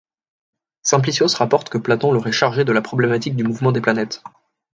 [0.81, 4.23] Simplicios rapporte que Platon l'aurait chargé de la problématique du mouvement des planètes.